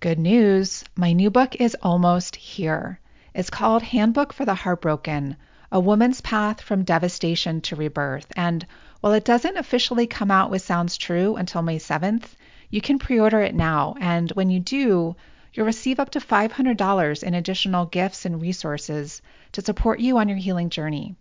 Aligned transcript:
Good 0.00 0.18
news, 0.18 0.84
my 0.94 1.14
new 1.14 1.30
book 1.30 1.56
is 1.56 1.74
almost 1.82 2.36
here. 2.36 3.00
It's 3.34 3.48
called 3.48 3.82
Handbook 3.82 4.34
for 4.34 4.44
the 4.44 4.54
Heartbroken 4.54 5.38
A 5.72 5.80
Woman's 5.80 6.20
Path 6.20 6.60
from 6.60 6.84
Devastation 6.84 7.62
to 7.62 7.76
Rebirth. 7.76 8.30
And 8.36 8.66
while 9.00 9.14
it 9.14 9.24
doesn't 9.24 9.56
officially 9.56 10.06
come 10.06 10.30
out 10.30 10.50
with 10.50 10.60
Sounds 10.60 10.98
True 10.98 11.36
until 11.36 11.62
May 11.62 11.78
7th, 11.78 12.24
you 12.68 12.82
can 12.82 12.98
pre 12.98 13.18
order 13.18 13.40
it 13.40 13.54
now. 13.54 13.94
And 13.98 14.30
when 14.32 14.50
you 14.50 14.60
do, 14.60 15.16
you'll 15.54 15.64
receive 15.64 15.98
up 15.98 16.10
to 16.10 16.20
$500 16.20 17.22
in 17.22 17.34
additional 17.34 17.86
gifts 17.86 18.26
and 18.26 18.42
resources 18.42 19.22
to 19.52 19.62
support 19.62 19.98
you 19.98 20.18
on 20.18 20.28
your 20.28 20.36
healing 20.36 20.68
journey. 20.68 21.16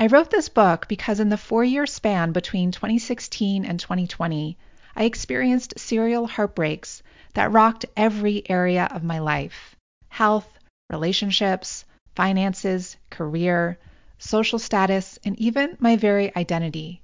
I 0.00 0.06
wrote 0.06 0.30
this 0.30 0.48
book 0.48 0.88
because 0.88 1.20
in 1.20 1.28
the 1.28 1.36
four 1.36 1.62
year 1.62 1.84
span 1.84 2.32
between 2.32 2.72
2016 2.72 3.66
and 3.66 3.78
2020, 3.78 4.56
I 4.96 5.04
experienced 5.04 5.78
serial 5.78 6.26
heartbreaks 6.26 7.02
that 7.34 7.50
rocked 7.50 7.86
every 7.96 8.48
area 8.48 8.88
of 8.90 9.02
my 9.02 9.18
life 9.18 9.74
health, 10.08 10.58
relationships, 10.88 11.84
finances, 12.14 12.96
career, 13.10 13.78
social 14.18 14.58
status, 14.58 15.18
and 15.24 15.38
even 15.38 15.76
my 15.80 15.96
very 15.96 16.34
identity. 16.36 17.02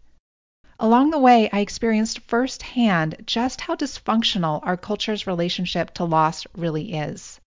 Along 0.78 1.10
the 1.10 1.18
way, 1.18 1.50
I 1.52 1.60
experienced 1.60 2.20
firsthand 2.20 3.24
just 3.26 3.60
how 3.62 3.74
dysfunctional 3.74 4.60
our 4.62 4.76
culture's 4.76 5.26
relationship 5.26 5.92
to 5.94 6.04
loss 6.04 6.46
really 6.56 6.94
is. 6.94 7.40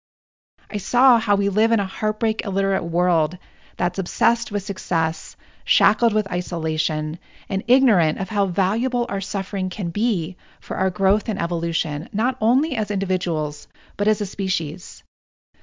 I 0.69 0.77
saw 0.77 1.17
how 1.19 1.35
we 1.35 1.49
live 1.49 1.71
in 1.71 1.79
a 1.79 1.85
heartbreak 1.85 2.43
illiterate 2.43 2.83
world 2.83 3.37
that's 3.77 3.99
obsessed 3.99 4.51
with 4.51 4.63
success, 4.63 5.35
shackled 5.65 6.13
with 6.13 6.31
isolation, 6.31 7.17
and 7.47 7.63
ignorant 7.67 8.17
of 8.19 8.29
how 8.29 8.45
valuable 8.45 9.05
our 9.09 9.21
suffering 9.21 9.69
can 9.69 9.89
be 9.89 10.35
for 10.59 10.77
our 10.77 10.89
growth 10.89 11.29
and 11.29 11.39
evolution, 11.39 12.09
not 12.11 12.37
only 12.41 12.75
as 12.75 12.91
individuals, 12.91 13.67
but 13.95 14.07
as 14.07 14.19
a 14.19 14.25
species. 14.25 15.03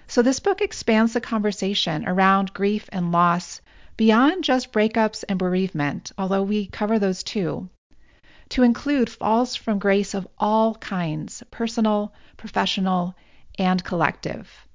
So, 0.06 0.22
this 0.22 0.40
book 0.40 0.60
expands 0.60 1.12
the 1.12 1.20
conversation 1.20 2.08
around 2.08 2.54
grief 2.54 2.88
and 2.92 3.12
loss 3.12 3.60
beyond 3.96 4.42
just 4.42 4.72
breakups 4.72 5.24
and 5.28 5.38
bereavement, 5.38 6.10
although 6.16 6.42
we 6.42 6.66
cover 6.66 6.98
those 6.98 7.22
too, 7.22 7.68
to 8.48 8.62
include 8.62 9.10
falls 9.10 9.54
from 9.54 9.78
grace 9.78 10.14
of 10.14 10.26
all 10.38 10.74
kinds 10.76 11.42
personal, 11.50 12.12
professional, 12.36 13.14
and 13.58 13.84
collective. 13.84 14.66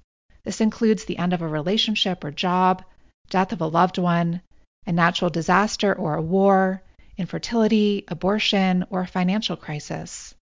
This 0.44 0.60
includes 0.60 1.04
the 1.04 1.18
end 1.18 1.32
of 1.32 1.42
a 1.42 1.48
relationship 1.48 2.22
or 2.22 2.30
job, 2.30 2.84
death 3.28 3.52
of 3.52 3.60
a 3.60 3.66
loved 3.66 3.98
one, 3.98 4.42
a 4.86 4.92
natural 4.92 5.30
disaster 5.30 5.92
or 5.92 6.14
a 6.14 6.22
war, 6.22 6.82
infertility, 7.16 8.04
abortion, 8.08 8.84
or 8.90 9.00
a 9.00 9.06
financial 9.06 9.56
crisis. 9.56 10.34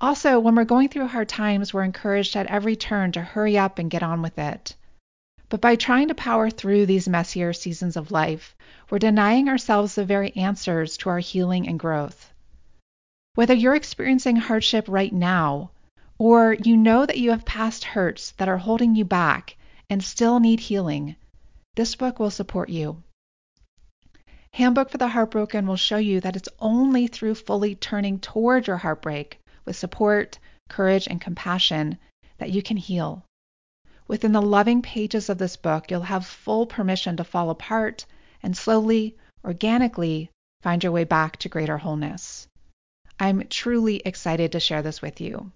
Also, 0.00 0.40
when 0.40 0.54
we're 0.54 0.64
going 0.64 0.88
through 0.88 1.06
hard 1.06 1.28
times, 1.28 1.72
we're 1.72 1.84
encouraged 1.84 2.34
at 2.34 2.46
every 2.46 2.74
turn 2.74 3.12
to 3.12 3.20
hurry 3.20 3.56
up 3.56 3.78
and 3.78 3.90
get 3.90 4.02
on 4.02 4.22
with 4.22 4.38
it. 4.38 4.74
But 5.48 5.60
by 5.60 5.76
trying 5.76 6.08
to 6.08 6.14
power 6.14 6.50
through 6.50 6.86
these 6.86 7.08
messier 7.08 7.52
seasons 7.52 7.96
of 7.96 8.10
life, 8.10 8.56
we're 8.90 8.98
denying 8.98 9.48
ourselves 9.48 9.94
the 9.94 10.04
very 10.04 10.34
answers 10.34 10.96
to 10.98 11.10
our 11.10 11.18
healing 11.18 11.68
and 11.68 11.78
growth. 11.78 12.32
Whether 13.34 13.54
you're 13.54 13.74
experiencing 13.74 14.36
hardship 14.36 14.86
right 14.88 15.12
now, 15.12 15.70
or 16.18 16.54
you 16.54 16.76
know 16.76 17.04
that 17.04 17.18
you 17.18 17.30
have 17.30 17.44
past 17.44 17.84
hurts 17.84 18.32
that 18.32 18.48
are 18.48 18.58
holding 18.58 18.94
you 18.94 19.04
back 19.04 19.56
and 19.90 20.02
still 20.02 20.40
need 20.40 20.60
healing, 20.60 21.16
this 21.76 21.94
book 21.96 22.18
will 22.18 22.30
support 22.30 22.68
you. 22.68 23.02
Handbook 24.54 24.90
for 24.90 24.98
the 24.98 25.08
Heartbroken 25.08 25.66
will 25.66 25.76
show 25.76 25.96
you 25.96 26.20
that 26.20 26.36
it's 26.36 26.48
only 26.60 27.06
through 27.06 27.36
fully 27.36 27.74
turning 27.74 28.18
toward 28.18 28.66
your 28.66 28.76
heartbreak 28.76 29.40
with 29.64 29.76
support, 29.76 30.38
courage, 30.68 31.06
and 31.08 31.22
compassion 31.22 31.96
that 32.36 32.50
you 32.50 32.62
can 32.62 32.76
heal. 32.76 33.24
Within 34.06 34.32
the 34.32 34.42
loving 34.42 34.82
pages 34.82 35.30
of 35.30 35.38
this 35.38 35.56
book, 35.56 35.90
you'll 35.90 36.02
have 36.02 36.26
full 36.26 36.66
permission 36.66 37.16
to 37.16 37.24
fall 37.24 37.48
apart 37.48 38.04
and 38.42 38.54
slowly, 38.54 39.16
organically 39.42 40.28
find 40.60 40.82
your 40.82 40.92
way 40.92 41.04
back 41.04 41.38
to 41.38 41.48
greater 41.48 41.78
wholeness. 41.78 42.46
I'm 43.18 43.48
truly 43.48 44.02
excited 44.04 44.52
to 44.52 44.60
share 44.60 44.82
this 44.82 45.00
with 45.00 45.18
you. 45.18 45.50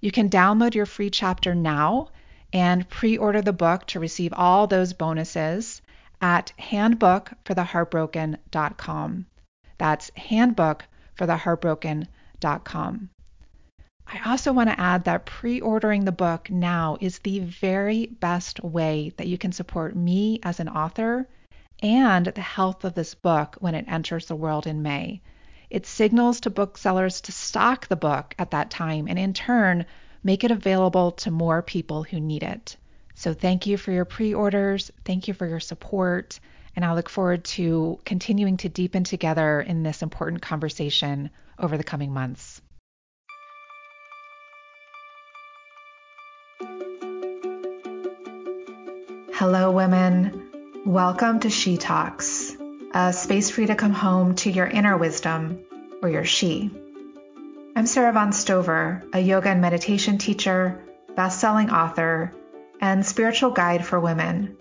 You 0.00 0.10
can 0.10 0.28
download 0.28 0.74
your 0.74 0.86
free 0.86 1.10
chapter 1.10 1.54
now 1.54 2.08
and 2.52 2.88
pre 2.88 3.16
order 3.16 3.42
the 3.42 3.52
book 3.52 3.86
to 3.86 4.00
receive 4.00 4.32
all 4.32 4.66
those 4.66 4.92
bonuses 4.92 5.82
at 6.20 6.52
handbookfortheheartbroken.com. 6.58 9.26
That's 9.78 10.10
handbookfortheheartbroken.com. 10.12 13.10
I 14.06 14.30
also 14.30 14.52
want 14.52 14.68
to 14.68 14.78
add 14.78 15.04
that 15.04 15.24
pre 15.24 15.60
ordering 15.60 16.04
the 16.04 16.12
book 16.12 16.50
now 16.50 16.98
is 17.00 17.20
the 17.20 17.40
very 17.40 18.06
best 18.06 18.62
way 18.62 19.12
that 19.16 19.26
you 19.26 19.38
can 19.38 19.52
support 19.52 19.96
me 19.96 20.40
as 20.42 20.60
an 20.60 20.68
author 20.68 21.26
and 21.82 22.26
the 22.26 22.40
health 22.40 22.84
of 22.84 22.94
this 22.94 23.14
book 23.14 23.56
when 23.60 23.74
it 23.74 23.86
enters 23.88 24.26
the 24.26 24.36
world 24.36 24.66
in 24.66 24.82
May. 24.82 25.22
It 25.70 25.86
signals 25.86 26.40
to 26.40 26.50
booksellers 26.50 27.22
to 27.22 27.32
stock 27.32 27.88
the 27.88 27.96
book 27.96 28.34
at 28.38 28.50
that 28.52 28.70
time 28.70 29.08
and, 29.08 29.18
in 29.18 29.32
turn, 29.32 29.86
make 30.22 30.44
it 30.44 30.50
available 30.50 31.12
to 31.12 31.30
more 31.30 31.62
people 31.62 32.02
who 32.02 32.20
need 32.20 32.42
it. 32.42 32.76
So 33.14 33.32
thank 33.32 33.66
you 33.66 33.76
for 33.76 33.92
your 33.92 34.04
pre 34.04 34.34
orders. 34.34 34.90
Thank 35.04 35.28
you 35.28 35.34
for 35.34 35.46
your 35.46 35.60
support. 35.60 36.38
And 36.76 36.84
I 36.84 36.94
look 36.94 37.08
forward 37.08 37.44
to 37.44 38.00
continuing 38.04 38.56
to 38.58 38.68
deepen 38.68 39.04
together 39.04 39.60
in 39.60 39.82
this 39.82 40.02
important 40.02 40.42
conversation 40.42 41.30
over 41.58 41.76
the 41.76 41.84
coming 41.84 42.12
months. 42.12 42.60
Hello, 49.32 49.70
women. 49.70 50.50
Welcome 50.84 51.40
to 51.40 51.50
She 51.50 51.76
Talks, 51.76 52.56
a 52.92 53.12
space 53.12 53.50
for 53.50 53.60
you 53.60 53.66
to 53.68 53.74
come 53.74 53.92
home 53.92 54.34
to 54.36 54.50
your 54.50 54.66
inner 54.66 54.96
wisdom 54.96 55.64
or 56.02 56.08
your 56.08 56.24
she. 56.24 56.70
I'm 57.76 57.86
Sara 57.86 58.10
Avant 58.10 58.34
Stover, 58.34 59.02
a 59.12 59.20
yoga 59.20 59.50
and 59.50 59.60
meditation 59.60 60.18
teacher, 60.18 60.80
best 61.16 61.40
selling 61.40 61.70
author, 61.70 62.32
and 62.84 63.06
spiritual 63.06 63.50
guide 63.50 63.82
for 63.82 63.98
women. 63.98 64.54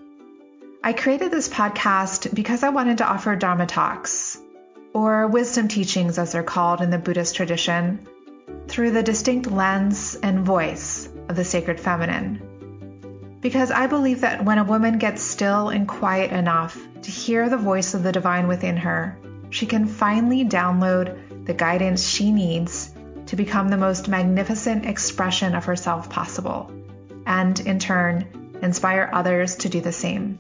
I 0.82 0.94
created 0.94 1.30
this 1.30 1.50
podcast 1.50 2.34
because 2.34 2.64
I 2.64 2.70
wanted 2.70 3.00
to 3.00 3.06
offer 3.06 3.36
Dharma 3.36 3.66
talks, 3.66 4.40
or 4.94 5.28
wisdom 5.28 5.68
teachings 5.68 6.18
as 6.18 6.32
they're 6.32 6.42
called 6.42 6.80
in 6.80 6.90
the 6.90 6.98
Buddhist 6.98 7.36
tradition, 7.36 8.08
through 8.70 8.92
the 8.92 9.04
distinct 9.04 9.52
lens 9.52 10.16
and 10.24 10.46
voice 10.46 11.10
of 11.28 11.36
the 11.36 11.44
sacred 11.44 11.82
feminine. 11.82 13.40
Because 13.42 13.72
I 13.72 13.88
believe 13.88 14.22
that 14.22 14.46
when 14.46 14.58
a 14.58 14.64
woman 14.64 15.00
gets 15.00 15.22
still 15.22 15.68
and 15.68 15.86
quiet 15.86 16.32
enough 16.32 16.80
to 17.02 17.12
hear 17.12 17.50
the 17.50 17.58
voice 17.58 17.94
of 17.94 18.04
the 18.04 18.14
divine 18.14 18.48
within 18.48 18.78
her, 18.78 19.18
she 19.50 19.66
can 19.66 19.86
finally 19.86 20.46
download 20.46 21.46
the 21.46 21.54
guidance 21.54 22.08
she 22.08 22.32
needs 22.32 22.90
to 23.26 23.36
become 23.36 23.68
the 23.68 23.76
most 23.76 24.08
magnificent 24.08 24.86
expression 24.86 25.56
of 25.56 25.66
herself 25.66 26.10
possible 26.10 26.72
and, 27.26 27.60
in 27.60 27.80
turn, 27.80 28.58
inspire 28.62 29.10
others 29.14 29.56
to 29.58 29.70
do 29.70 29.82
the 29.82 29.92
same. 29.92 30.38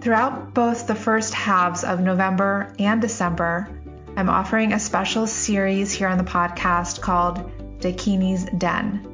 Throughout 0.00 0.52
both 0.52 0.86
the 0.86 0.94
first 0.94 1.32
halves 1.32 1.84
of 1.84 2.00
November 2.00 2.74
and 2.78 3.00
December, 3.00 3.68
I'm 4.16 4.28
offering 4.28 4.72
a 4.72 4.80
special 4.80 5.26
series 5.26 5.92
here 5.92 6.08
on 6.08 6.18
the 6.18 6.24
podcast 6.24 7.00
called 7.00 7.50
Dakini's 7.80 8.44
Den. 8.58 9.08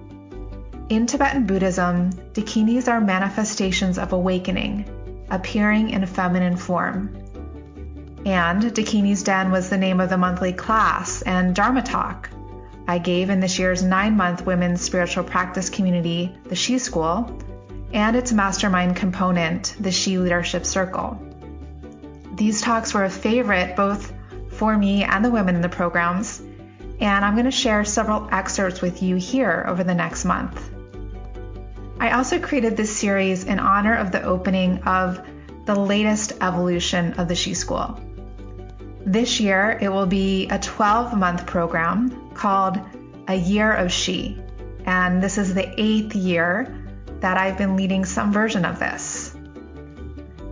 In 0.88 1.06
Tibetan 1.06 1.47
Buddhism, 1.47 2.10
dakinis 2.32 2.88
are 2.88 3.00
manifestations 3.00 3.98
of 3.98 4.12
awakening, 4.12 5.27
appearing 5.31 5.91
in 5.91 6.03
a 6.03 6.06
feminine 6.06 6.56
form. 6.56 7.15
And 8.25 8.62
Dakini's 8.62 9.22
Den 9.22 9.50
was 9.50 9.69
the 9.69 9.77
name 9.77 10.00
of 10.00 10.09
the 10.09 10.19
monthly 10.19 10.53
class 10.53 11.22
and 11.22 11.54
Dharma 11.54 11.82
talk 11.82 12.30
I 12.89 12.97
gave 12.97 13.29
in 13.29 13.41
this 13.41 13.59
year's 13.59 13.83
nine 13.83 14.17
month 14.17 14.47
women's 14.47 14.81
spiritual 14.81 15.23
practice 15.23 15.69
community, 15.69 16.35
the 16.45 16.57
She 16.57 16.79
School, 16.79 17.39
and 17.93 18.17
its 18.17 18.33
mastermind 18.33 18.97
component, 18.97 19.77
the 19.79 19.93
She 19.93 20.17
Leadership 20.17 20.65
Circle. 20.65 21.21
These 22.35 22.63
talks 22.63 22.95
were 22.95 23.05
a 23.05 23.11
favorite 23.11 23.77
both 23.77 24.11
for 24.53 24.75
me 24.75 25.05
and 25.05 25.23
the 25.23 25.31
women 25.31 25.55
in 25.55 25.61
the 25.61 25.69
programs, 25.69 26.41
and 26.99 27.27
I'm 27.27 27.35
going 27.35 27.45
to 27.45 27.51
share 27.51 27.85
several 27.85 28.27
excerpts 28.33 28.81
with 28.81 29.03
you 29.03 29.17
here 29.17 29.67
over 29.69 29.85
the 29.85 29.95
next 29.95 30.25
month. 30.25 30.71
I 32.01 32.13
also 32.13 32.41
created 32.41 32.75
this 32.75 32.97
series 32.97 33.45
in 33.45 33.59
honor 33.59 33.97
of 33.97 34.13
the 34.13 34.23
opening 34.23 34.83
of 34.85 35.21
the 35.67 35.75
latest 35.75 36.33
evolution 36.41 37.13
of 37.15 37.29
the 37.29 37.35
She 37.35 37.53
School. 37.53 38.01
This 39.05 39.41
year, 39.41 39.79
it 39.79 39.91
will 39.91 40.07
be 40.07 40.49
a 40.49 40.59
12 40.59 41.19
month 41.19 41.45
program 41.45 42.28
called 42.39 42.79
A 43.29 43.35
Year 43.35 43.71
of 43.73 43.93
She. 43.93 44.39
And 44.87 45.23
this 45.23 45.37
is 45.37 45.53
the 45.53 45.69
eighth 45.77 46.15
year 46.15 46.75
that 47.21 47.37
I've 47.37 47.59
been 47.59 47.77
leading 47.77 48.05
some 48.05 48.33
version 48.33 48.65
of 48.65 48.79
this. 48.79 49.35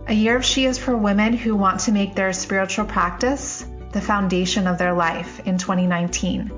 A 0.05 0.13
Year 0.13 0.35
of 0.37 0.45
She 0.45 0.65
is 0.65 0.77
for 0.77 0.95
women 0.95 1.33
who 1.33 1.55
want 1.55 1.81
to 1.81 1.91
make 1.91 2.13
their 2.13 2.31
spiritual 2.33 2.85
practice 2.85 3.65
the 3.91 4.01
foundation 4.01 4.67
of 4.67 4.77
their 4.77 4.93
life 4.93 5.39
in 5.47 5.57
2019. 5.57 6.51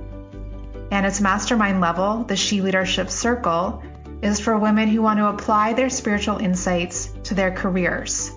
And 0.91 1.05
its 1.05 1.21
mastermind 1.21 1.79
level, 1.79 2.23
the 2.23 2.35
She 2.35 2.61
Leadership 2.61 3.09
Circle, 3.09 3.83
is 4.21 4.39
for 4.39 4.57
women 4.57 4.89
who 4.89 5.01
want 5.01 5.19
to 5.19 5.27
apply 5.27 5.73
their 5.73 5.89
spiritual 5.89 6.37
insights 6.37 7.09
to 7.23 7.35
their 7.35 7.51
careers 7.51 8.31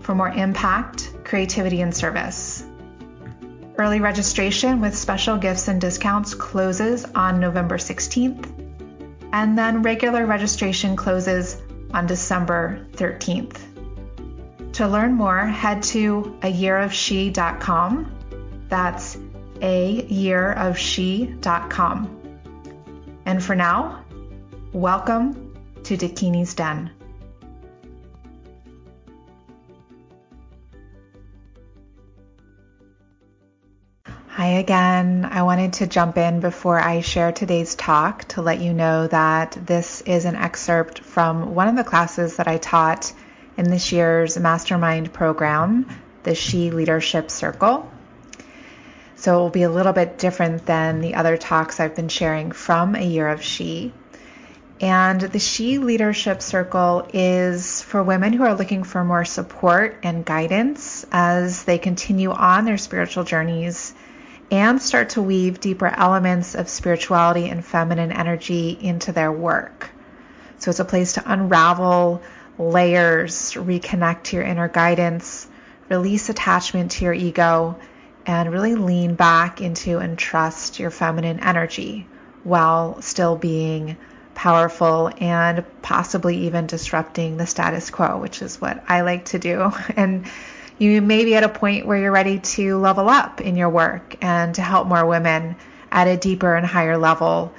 for 0.00 0.14
more 0.14 0.30
impact, 0.30 1.12
creativity, 1.24 1.82
and 1.82 1.94
service. 1.94 2.47
Early 3.78 4.00
registration 4.00 4.80
with 4.80 4.98
special 4.98 5.36
gifts 5.36 5.68
and 5.68 5.80
discounts 5.80 6.34
closes 6.34 7.04
on 7.14 7.38
November 7.38 7.78
16th, 7.78 8.44
and 9.32 9.56
then 9.56 9.82
regular 9.82 10.26
registration 10.26 10.96
closes 10.96 11.62
on 11.92 12.08
December 12.08 12.84
13th. 12.94 13.56
To 14.72 14.88
learn 14.88 15.12
more, 15.12 15.46
head 15.46 15.84
to 15.94 16.36
a 16.42 16.52
yearofshe.com. 16.52 18.12
That's 18.68 19.16
a. 19.62 20.02
And 23.26 23.44
for 23.44 23.54
now, 23.54 24.04
welcome 24.72 25.54
to 25.84 25.96
Dakini's 25.96 26.54
Den. 26.54 26.97
Hi 34.48 34.54
again. 34.54 35.28
I 35.30 35.42
wanted 35.42 35.74
to 35.74 35.86
jump 35.86 36.16
in 36.16 36.40
before 36.40 36.80
I 36.80 37.02
share 37.02 37.32
today's 37.32 37.74
talk 37.74 38.24
to 38.28 38.40
let 38.40 38.62
you 38.62 38.72
know 38.72 39.06
that 39.06 39.58
this 39.66 40.00
is 40.00 40.24
an 40.24 40.36
excerpt 40.36 41.00
from 41.00 41.54
one 41.54 41.68
of 41.68 41.76
the 41.76 41.84
classes 41.84 42.36
that 42.36 42.48
I 42.48 42.56
taught 42.56 43.12
in 43.58 43.68
this 43.68 43.92
year's 43.92 44.38
mastermind 44.38 45.12
program, 45.12 45.86
the 46.22 46.34
She 46.34 46.70
Leadership 46.70 47.30
Circle. 47.30 47.92
So 49.16 49.34
it 49.34 49.38
will 49.38 49.50
be 49.50 49.64
a 49.64 49.70
little 49.70 49.92
bit 49.92 50.16
different 50.16 50.64
than 50.64 51.02
the 51.02 51.16
other 51.16 51.36
talks 51.36 51.78
I've 51.78 51.94
been 51.94 52.08
sharing 52.08 52.52
from 52.52 52.94
A 52.94 53.04
Year 53.04 53.28
of 53.28 53.42
She. 53.42 53.92
And 54.80 55.20
the 55.20 55.38
She 55.38 55.76
Leadership 55.76 56.40
Circle 56.40 57.10
is 57.12 57.82
for 57.82 58.02
women 58.02 58.32
who 58.32 58.44
are 58.44 58.54
looking 58.54 58.82
for 58.82 59.04
more 59.04 59.26
support 59.26 59.98
and 60.02 60.24
guidance 60.24 61.04
as 61.12 61.64
they 61.64 61.76
continue 61.76 62.30
on 62.30 62.64
their 62.64 62.78
spiritual 62.78 63.24
journeys 63.24 63.92
and 64.50 64.80
start 64.80 65.10
to 65.10 65.22
weave 65.22 65.60
deeper 65.60 65.86
elements 65.86 66.54
of 66.54 66.68
spirituality 66.68 67.48
and 67.48 67.64
feminine 67.64 68.12
energy 68.12 68.76
into 68.80 69.12
their 69.12 69.30
work. 69.30 69.90
So 70.58 70.70
it's 70.70 70.80
a 70.80 70.84
place 70.84 71.14
to 71.14 71.22
unravel 71.26 72.22
layers, 72.58 73.52
reconnect 73.54 74.24
to 74.24 74.36
your 74.36 74.44
inner 74.44 74.68
guidance, 74.68 75.46
release 75.88 76.28
attachment 76.28 76.92
to 76.92 77.04
your 77.04 77.14
ego, 77.14 77.78
and 78.26 78.52
really 78.52 78.74
lean 78.74 79.14
back 79.14 79.60
into 79.60 79.98
and 79.98 80.18
trust 80.18 80.78
your 80.78 80.90
feminine 80.90 81.40
energy 81.40 82.06
while 82.44 83.00
still 83.00 83.36
being 83.36 83.96
powerful 84.34 85.10
and 85.18 85.64
possibly 85.82 86.36
even 86.46 86.66
disrupting 86.66 87.36
the 87.36 87.46
status 87.46 87.90
quo, 87.90 88.18
which 88.18 88.42
is 88.42 88.60
what 88.60 88.84
I 88.88 89.00
like 89.00 89.26
to 89.26 89.38
do. 89.38 89.72
And 89.96 90.26
you 90.78 91.02
may 91.02 91.24
be 91.24 91.34
at 91.34 91.42
a 91.42 91.48
point 91.48 91.86
where 91.86 91.98
you're 91.98 92.12
ready 92.12 92.38
to 92.38 92.76
level 92.78 93.08
up 93.08 93.40
in 93.40 93.56
your 93.56 93.68
work 93.68 94.16
and 94.20 94.54
to 94.54 94.62
help 94.62 94.86
more 94.86 95.04
women 95.04 95.56
at 95.90 96.06
a 96.06 96.16
deeper 96.16 96.54
and 96.54 96.64
higher 96.64 96.96
level. 96.96 97.52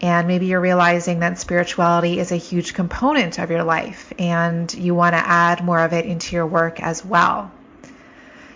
And 0.00 0.26
maybe 0.26 0.46
you're 0.46 0.60
realizing 0.60 1.20
that 1.20 1.38
spirituality 1.38 2.18
is 2.18 2.32
a 2.32 2.36
huge 2.36 2.74
component 2.74 3.38
of 3.38 3.50
your 3.50 3.62
life 3.62 4.12
and 4.18 4.72
you 4.74 4.94
want 4.94 5.14
to 5.14 5.18
add 5.18 5.62
more 5.62 5.78
of 5.78 5.92
it 5.92 6.06
into 6.06 6.34
your 6.34 6.46
work 6.46 6.80
as 6.80 7.04
well. 7.04 7.52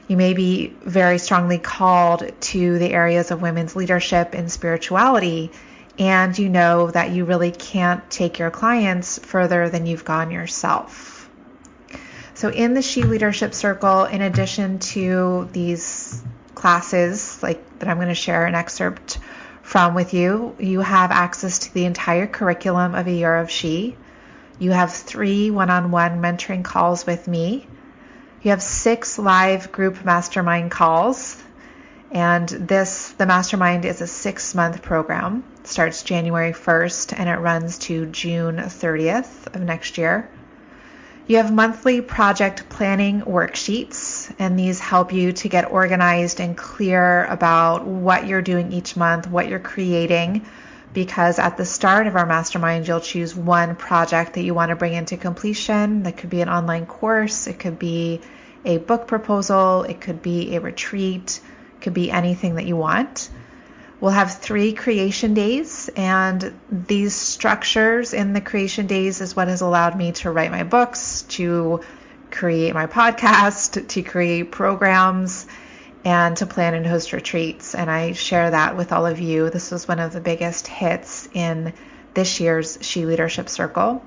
You 0.08 0.16
may 0.16 0.34
be 0.34 0.68
very 0.82 1.18
strongly 1.18 1.58
called 1.58 2.30
to 2.40 2.78
the 2.78 2.92
areas 2.92 3.30
of 3.30 3.42
women's 3.42 3.74
leadership 3.74 4.34
and 4.34 4.50
spirituality, 4.50 5.50
and 5.98 6.38
you 6.38 6.48
know 6.48 6.90
that 6.92 7.10
you 7.10 7.24
really 7.24 7.50
can't 7.50 8.08
take 8.08 8.38
your 8.38 8.52
clients 8.52 9.18
further 9.18 9.68
than 9.68 9.84
you've 9.84 10.04
gone 10.04 10.30
yourself. 10.30 11.15
So 12.36 12.50
in 12.50 12.74
the 12.74 12.82
She 12.82 13.02
Leadership 13.02 13.54
Circle, 13.54 14.04
in 14.04 14.20
addition 14.20 14.78
to 14.90 15.48
these 15.52 16.22
classes 16.54 17.42
like 17.42 17.78
that 17.78 17.88
I'm 17.88 17.96
going 17.96 18.08
to 18.08 18.14
share 18.14 18.44
an 18.44 18.54
excerpt 18.54 19.18
from 19.62 19.94
with 19.94 20.12
you, 20.12 20.54
you 20.58 20.80
have 20.80 21.12
access 21.12 21.60
to 21.60 21.72
the 21.72 21.86
entire 21.86 22.26
curriculum 22.26 22.94
of 22.94 23.06
a 23.06 23.10
year 23.10 23.34
of 23.36 23.50
She. 23.50 23.96
You 24.58 24.72
have 24.72 24.92
three 24.92 25.50
one-on-one 25.50 26.20
mentoring 26.20 26.62
calls 26.62 27.06
with 27.06 27.26
me. 27.26 27.66
You 28.42 28.50
have 28.50 28.62
six 28.62 29.18
live 29.18 29.72
group 29.72 30.04
mastermind 30.04 30.70
calls. 30.70 31.42
And 32.10 32.46
this, 32.46 33.12
the 33.12 33.24
mastermind 33.24 33.86
is 33.86 34.02
a 34.02 34.06
six 34.06 34.54
month 34.54 34.82
program. 34.82 35.42
It 35.60 35.68
starts 35.68 36.02
January 36.02 36.52
1st 36.52 37.18
and 37.18 37.30
it 37.30 37.36
runs 37.36 37.78
to 37.78 38.04
June 38.04 38.56
30th 38.56 39.56
of 39.56 39.62
next 39.62 39.96
year. 39.96 40.28
You 41.28 41.38
have 41.38 41.52
monthly 41.52 42.02
project 42.02 42.68
planning 42.68 43.22
worksheets, 43.22 44.32
and 44.38 44.56
these 44.56 44.78
help 44.78 45.12
you 45.12 45.32
to 45.32 45.48
get 45.48 45.72
organized 45.72 46.38
and 46.38 46.56
clear 46.56 47.24
about 47.24 47.84
what 47.84 48.28
you're 48.28 48.42
doing 48.42 48.70
each 48.70 48.96
month, 48.96 49.28
what 49.28 49.48
you're 49.48 49.58
creating. 49.58 50.46
Because 50.92 51.40
at 51.40 51.56
the 51.56 51.64
start 51.64 52.06
of 52.06 52.14
our 52.14 52.26
mastermind, 52.26 52.86
you'll 52.86 53.00
choose 53.00 53.34
one 53.34 53.74
project 53.74 54.34
that 54.34 54.42
you 54.42 54.54
want 54.54 54.68
to 54.68 54.76
bring 54.76 54.94
into 54.94 55.16
completion. 55.16 56.04
That 56.04 56.16
could 56.16 56.30
be 56.30 56.42
an 56.42 56.48
online 56.48 56.86
course, 56.86 57.48
it 57.48 57.58
could 57.58 57.80
be 57.80 58.20
a 58.64 58.78
book 58.78 59.08
proposal, 59.08 59.82
it 59.82 60.00
could 60.00 60.22
be 60.22 60.54
a 60.54 60.60
retreat, 60.60 61.40
it 61.74 61.80
could 61.80 61.94
be 61.94 62.08
anything 62.08 62.54
that 62.54 62.66
you 62.66 62.76
want. 62.76 63.28
We'll 63.98 64.10
have 64.10 64.38
three 64.38 64.74
creation 64.74 65.32
days, 65.32 65.88
and 65.96 66.54
these 66.70 67.14
structures 67.14 68.12
in 68.12 68.34
the 68.34 68.42
creation 68.42 68.86
days 68.86 69.22
is 69.22 69.34
what 69.34 69.48
has 69.48 69.62
allowed 69.62 69.96
me 69.96 70.12
to 70.12 70.30
write 70.30 70.50
my 70.50 70.64
books, 70.64 71.22
to 71.30 71.80
create 72.30 72.74
my 72.74 72.86
podcast, 72.86 73.88
to 73.88 74.02
create 74.02 74.52
programs, 74.52 75.46
and 76.04 76.36
to 76.36 76.46
plan 76.46 76.74
and 76.74 76.86
host 76.86 77.14
retreats. 77.14 77.74
And 77.74 77.90
I 77.90 78.12
share 78.12 78.50
that 78.50 78.76
with 78.76 78.92
all 78.92 79.06
of 79.06 79.18
you. 79.18 79.48
This 79.48 79.70
was 79.70 79.88
one 79.88 79.98
of 79.98 80.12
the 80.12 80.20
biggest 80.20 80.68
hits 80.68 81.28
in 81.32 81.72
this 82.12 82.38
year's 82.38 82.78
She 82.82 83.06
Leadership 83.06 83.48
Circle. 83.48 84.04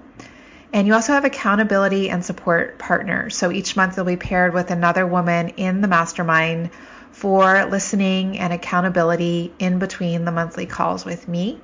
And 0.71 0.85
you 0.85 0.94
also 0.94 1.13
have 1.13 1.25
accountability 1.25 2.12
and 2.12 2.24
support 2.24 2.77
partners. 2.77 3.35
So 3.35 3.51
each 3.51 3.75
month 3.75 3.97
you'll 3.97 4.06
be 4.06 4.18
paired 4.18 4.53
with 4.53 4.69
another 4.69 5.07
woman 5.07 5.50
in 5.50 5.81
the 5.81 5.88
mastermind 5.88 6.69
for 7.19 7.66
listening 7.66 8.39
and 8.39 8.54
accountability 8.54 9.51
in 9.60 9.77
between 9.77 10.24
the 10.24 10.31
monthly 10.31 10.66
calls 10.66 11.04
with 11.04 11.27
me. 11.27 11.59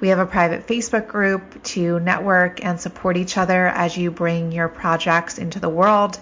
We 0.00 0.08
have 0.08 0.18
a 0.18 0.24
private 0.24 0.66
Facebook 0.66 1.08
group 1.08 1.62
to 1.64 2.00
network 2.00 2.64
and 2.64 2.80
support 2.80 3.18
each 3.18 3.36
other 3.36 3.66
as 3.66 3.98
you 3.98 4.10
bring 4.10 4.50
your 4.50 4.68
projects 4.68 5.36
into 5.36 5.60
the 5.60 5.68
world. 5.68 6.18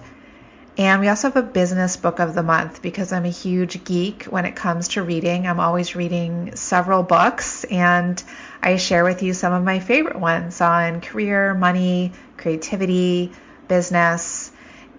And 0.76 1.00
we 1.00 1.07
also 1.07 1.28
have 1.28 1.37
a 1.37 1.47
business 1.47 1.97
book 1.97 2.19
of 2.19 2.35
the 2.35 2.42
month 2.42 2.83
because 2.83 3.12
I'm 3.12 3.25
a 3.25 3.30
huge 3.30 3.85
geek 3.85 4.25
when 4.25 4.47
it 4.47 4.57
comes 4.57 4.88
to 4.88 5.02
reading. 5.04 5.47
I'm 5.47 5.61
always 5.61 5.95
reading 5.95 6.57
several 6.57 7.04
books 7.04 7.62
and 7.62 8.21
I 8.61 8.78
share 8.78 9.04
with 9.04 9.23
you 9.23 9.33
some 9.33 9.52
of 9.52 9.62
my 9.62 9.78
favorite 9.78 10.19
ones 10.19 10.61
on 10.61 11.02
career, 11.02 11.54
money, 11.54 12.14
creativity, 12.37 13.30
business, 13.69 14.39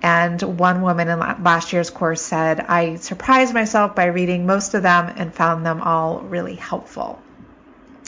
and 0.02 0.42
one 0.42 0.82
woman 0.82 1.08
in 1.08 1.20
last 1.20 1.74
year's 1.74 1.92
course 1.92 2.22
said, 2.22 2.60
I 2.60 2.96
surprised 2.96 3.54
myself 3.54 3.96
by 3.96 4.06
reading 4.06 4.46
most 4.46 4.74
of 4.74 4.82
them 4.82 5.14
and 5.16 5.34
found 5.34 5.66
them 5.66 5.82
all 5.82 6.22
really 6.22 6.56
helpful. 6.56 7.22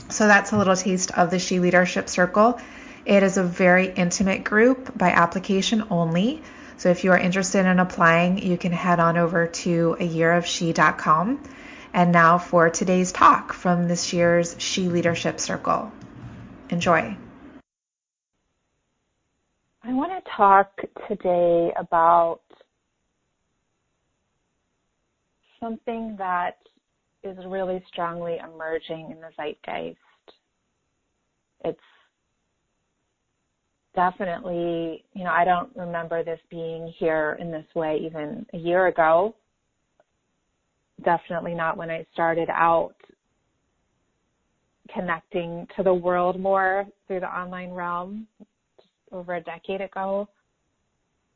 So 0.09 0.27
that's 0.27 0.51
a 0.51 0.57
little 0.57 0.75
taste 0.75 1.15
of 1.17 1.29
the 1.29 1.39
She 1.39 1.59
Leadership 1.59 2.09
Circle. 2.09 2.59
It 3.05 3.21
is 3.21 3.37
a 3.37 3.43
very 3.43 3.93
intimate 3.93 4.43
group 4.43 4.97
by 4.97 5.09
application 5.09 5.85
only. 5.91 6.41
So 6.77 6.89
if 6.89 7.03
you 7.03 7.11
are 7.11 7.17
interested 7.17 7.65
in 7.65 7.79
applying, 7.79 8.39
you 8.39 8.57
can 8.57 8.71
head 8.71 8.99
on 8.99 9.17
over 9.17 9.47
to 9.47 9.95
a. 9.99 11.37
And 11.95 12.11
now 12.11 12.39
for 12.39 12.71
today's 12.71 13.11
talk 13.11 13.53
from 13.53 13.87
this 13.87 14.13
year's 14.13 14.55
She 14.57 14.89
Leadership 14.89 15.39
Circle. 15.39 15.91
Enjoy. 16.69 17.15
I 19.85 19.91
want 19.91 20.11
to 20.13 20.31
talk 20.37 20.71
today 21.09 21.73
about 21.77 22.39
something 25.59 26.15
that 26.17 26.55
is 27.21 27.37
really 27.47 27.83
strongly 27.91 28.37
emerging 28.37 29.11
in 29.11 29.19
the 29.19 29.29
zeitgeist. 29.35 29.97
It's 31.65 31.79
definitely, 33.93 35.03
you 35.13 35.25
know, 35.25 35.31
I 35.31 35.43
don't 35.43 35.69
remember 35.75 36.23
this 36.23 36.39
being 36.49 36.93
here 36.97 37.37
in 37.41 37.51
this 37.51 37.65
way 37.75 37.99
even 38.05 38.45
a 38.53 38.57
year 38.57 38.87
ago. 38.87 39.35
Definitely 41.03 41.55
not 41.55 41.75
when 41.75 41.89
I 41.89 42.05
started 42.13 42.49
out 42.49 42.95
connecting 44.93 45.67
to 45.75 45.83
the 45.83 45.93
world 45.93 46.39
more 46.39 46.85
through 47.07 47.19
the 47.19 47.27
online 47.27 47.71
realm 47.71 48.27
over 49.13 49.35
a 49.35 49.41
decade 49.41 49.81
ago. 49.81 50.27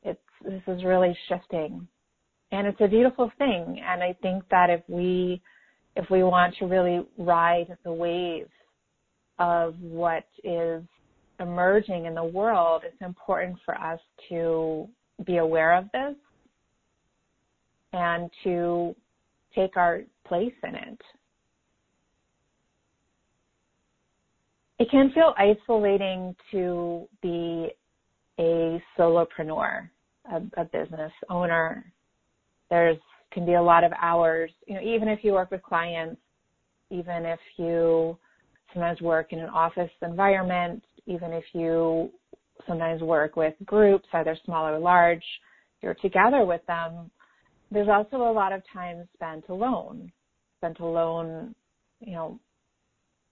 It's 0.03 0.19
this 0.43 0.61
is 0.67 0.83
really 0.83 1.17
shifting. 1.29 1.87
And 2.51 2.65
it's 2.65 2.79
a 2.81 2.87
beautiful 2.87 3.31
thing. 3.37 3.81
And 3.85 4.01
I 4.01 4.15
think 4.21 4.43
that 4.49 4.69
if 4.69 4.81
we 4.87 5.41
if 5.95 6.09
we 6.09 6.23
want 6.23 6.55
to 6.59 6.65
really 6.65 7.05
ride 7.17 7.75
the 7.83 7.91
wave 7.91 8.47
of 9.39 9.75
what 9.79 10.25
is 10.43 10.83
emerging 11.39 12.05
in 12.05 12.15
the 12.15 12.23
world, 12.23 12.83
it's 12.85 13.01
important 13.01 13.57
for 13.65 13.75
us 13.75 13.99
to 14.29 14.87
be 15.25 15.37
aware 15.37 15.75
of 15.75 15.85
this 15.93 16.15
and 17.93 18.29
to 18.43 18.95
take 19.55 19.75
our 19.77 20.01
place 20.27 20.53
in 20.63 20.75
it. 20.75 21.01
It 24.79 24.89
can 24.91 25.11
feel 25.11 25.33
isolating 25.37 26.35
to 26.51 27.07
be 27.21 27.69
a 28.39 28.81
solopreneur, 28.97 29.89
a, 30.31 30.41
a 30.57 30.65
business 30.65 31.11
owner. 31.29 31.91
There's 32.69 32.97
can 33.31 33.45
be 33.45 33.55
a 33.55 33.61
lot 33.61 33.83
of 33.83 33.91
hours, 34.01 34.51
you 34.67 34.75
know, 34.75 34.81
even 34.81 35.09
if 35.09 35.19
you 35.21 35.33
work 35.33 35.51
with 35.51 35.61
clients, 35.61 36.21
even 36.89 37.25
if 37.25 37.39
you 37.57 38.17
sometimes 38.73 39.01
work 39.01 39.33
in 39.33 39.39
an 39.39 39.49
office 39.49 39.91
environment, 40.01 40.81
even 41.07 41.33
if 41.33 41.43
you 41.53 42.09
sometimes 42.67 43.01
work 43.01 43.35
with 43.35 43.53
groups, 43.65 44.07
either 44.13 44.37
small 44.45 44.65
or 44.65 44.79
large, 44.79 45.23
you're 45.81 45.93
together 45.95 46.45
with 46.45 46.65
them. 46.67 47.11
There's 47.69 47.89
also 47.89 48.17
a 48.17 48.31
lot 48.31 48.53
of 48.53 48.61
time 48.71 49.07
spent 49.13 49.45
alone, 49.49 50.11
spent 50.59 50.79
alone, 50.79 51.53
you 51.99 52.13
know, 52.13 52.39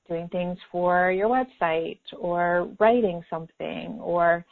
doing 0.08 0.28
things 0.30 0.58
for 0.72 1.12
your 1.12 1.30
website 1.30 2.00
or 2.18 2.70
writing 2.80 3.24
something 3.30 3.98
or 4.02 4.46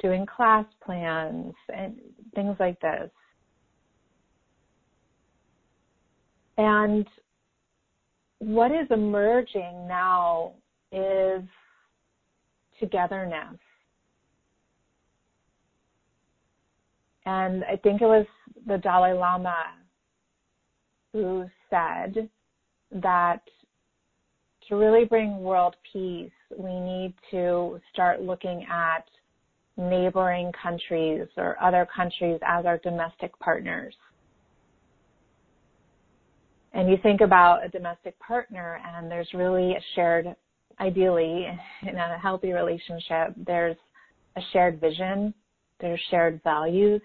doing 0.00 0.26
class 0.26 0.64
plans 0.84 1.54
and 1.74 1.96
things 2.34 2.56
like 2.58 2.80
this. 2.80 3.10
And 6.56 7.06
what 8.38 8.70
is 8.70 8.86
emerging 8.90 9.86
now 9.86 10.52
is 10.92 11.42
togetherness. 12.78 13.58
And 17.26 17.64
I 17.64 17.76
think 17.76 18.00
it 18.00 18.06
was 18.06 18.26
the 18.66 18.78
Dalai 18.78 19.12
Lama 19.12 19.56
who 21.12 21.44
said 21.68 22.28
that 22.92 23.42
to 24.70 24.76
really 24.76 25.04
bring 25.04 25.42
world 25.42 25.74
peace, 25.92 26.30
we 26.56 26.80
need 26.80 27.12
to 27.30 27.78
start 27.92 28.22
looking 28.22 28.64
at 28.70 29.04
neighboring 29.76 30.52
countries 30.52 31.26
or 31.36 31.60
other 31.62 31.86
countries 31.94 32.38
as 32.46 32.64
our 32.64 32.78
domestic 32.78 33.36
partners. 33.40 33.94
And 36.72 36.88
you 36.88 36.96
think 37.02 37.20
about 37.20 37.64
a 37.64 37.68
domestic 37.68 38.18
partner, 38.20 38.80
and 38.86 39.10
there's 39.10 39.28
really 39.34 39.72
a 39.72 39.80
shared, 39.96 40.26
ideally, 40.78 41.48
in 41.82 41.96
a 41.96 42.18
healthy 42.18 42.52
relationship, 42.52 43.34
there's 43.44 43.76
a 44.36 44.40
shared 44.52 44.80
vision, 44.80 45.34
there's 45.80 46.00
shared 46.10 46.40
values, 46.44 47.02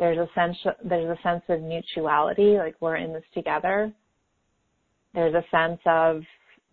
there's 0.00 0.18
a 0.18 0.28
sense 0.34 0.56
there's 0.82 1.16
a 1.16 1.22
sense 1.22 1.42
of 1.48 1.60
mutuality, 1.62 2.56
like 2.56 2.74
we're 2.80 2.96
in 2.96 3.12
this 3.12 3.22
together. 3.34 3.92
There's 5.14 5.34
a 5.34 5.44
sense 5.50 5.80
of, 5.86 6.22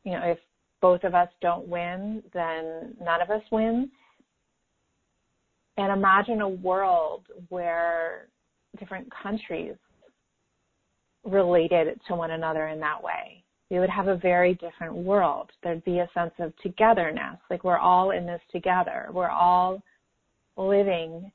you 0.07 0.13
know, 0.13 0.23
if 0.23 0.37
both 0.81 1.03
of 1.03 1.13
us 1.13 1.27
don't 1.41 1.67
win, 1.67 2.23
then 2.33 2.95
none 3.01 3.21
of 3.21 3.29
us 3.29 3.41
wins. 3.51 3.89
And 5.75 5.91
imagine 5.91 6.39
a 6.39 6.47
world 6.47 7.25
where 7.49 8.29
different 8.79 9.11
countries 9.11 9.75
related 11.25 11.99
to 12.07 12.15
one 12.15 12.31
another 12.31 12.69
in 12.69 12.79
that 12.79 13.03
way. 13.03 13.43
We 13.69 13.79
would 13.79 13.89
have 13.89 14.07
a 14.07 14.15
very 14.15 14.53
different 14.53 14.95
world. 14.95 15.51
There'd 15.61 15.83
be 15.83 15.99
a 15.99 16.09
sense 16.13 16.31
of 16.39 16.53
togetherness, 16.63 17.37
like 17.49 17.65
we're 17.65 17.77
all 17.77 18.11
in 18.11 18.25
this 18.25 18.41
together. 18.49 19.09
We're 19.11 19.27
all 19.27 19.83
living 20.55 21.29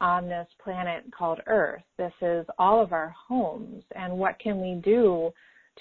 on 0.00 0.26
this 0.26 0.48
planet 0.64 1.04
called 1.16 1.40
Earth. 1.46 1.82
This 1.98 2.14
is 2.22 2.46
all 2.58 2.82
of 2.82 2.94
our 2.94 3.14
homes. 3.28 3.84
And 3.94 4.14
what 4.14 4.38
can 4.38 4.62
we 4.62 4.80
do 4.82 5.32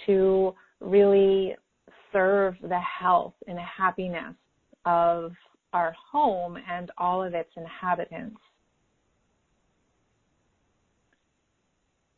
to 0.05 0.53
really 0.81 1.55
serve 2.15 2.55
the 2.61 2.79
health 2.79 3.33
and 3.45 3.59
happiness 3.59 4.35
of 4.85 5.33
our 5.73 5.93
home 6.11 6.57
and 6.71 6.89
all 6.97 7.21
of 7.21 7.33
its 7.33 7.49
inhabitants? 7.57 8.37